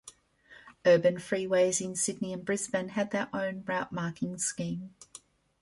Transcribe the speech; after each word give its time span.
Urban 0.83 1.17
freeways 1.17 1.79
in 1.79 1.95
Sydney 1.95 2.33
and 2.33 2.43
Brisbane 2.43 2.89
had 2.89 3.11
their 3.11 3.29
own 3.35 3.63
route 3.67 3.91
marking 3.91 4.39
scheme. 4.39 4.95